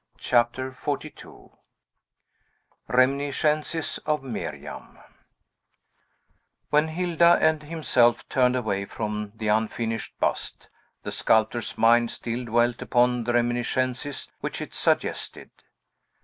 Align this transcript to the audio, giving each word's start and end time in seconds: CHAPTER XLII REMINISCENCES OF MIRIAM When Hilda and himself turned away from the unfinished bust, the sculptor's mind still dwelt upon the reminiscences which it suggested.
CHAPTER 0.17 0.73
XLII 0.83 1.49
REMINISCENCES 2.87 3.99
OF 3.99 4.23
MIRIAM 4.23 4.97
When 6.71 6.87
Hilda 6.87 7.37
and 7.39 7.61
himself 7.61 8.27
turned 8.27 8.55
away 8.55 8.85
from 8.85 9.33
the 9.35 9.49
unfinished 9.49 10.19
bust, 10.19 10.69
the 11.03 11.11
sculptor's 11.11 11.77
mind 11.77 12.09
still 12.09 12.45
dwelt 12.45 12.81
upon 12.81 13.25
the 13.25 13.33
reminiscences 13.33 14.27
which 14.39 14.59
it 14.59 14.73
suggested. 14.73 15.51